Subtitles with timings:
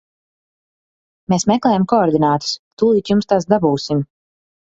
[1.33, 4.03] Mēs meklējam koordinātas, tūlīt jums tās dabūsim.